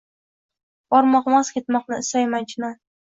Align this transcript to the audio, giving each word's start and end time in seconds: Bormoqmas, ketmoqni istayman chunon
Bormoqmas, 0.95 1.53
ketmoqni 1.59 2.01
istayman 2.05 2.49
chunon 2.55 2.79